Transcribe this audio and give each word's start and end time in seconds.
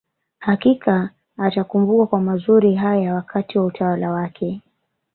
Hakika 0.39 1.09
atakumbukwa 1.37 2.07
kwa 2.07 2.21
mazuri 2.21 2.75
haya 2.75 3.15
wakati 3.15 3.59
wa 3.59 3.65
utawala 3.65 4.11
wake 4.11 4.61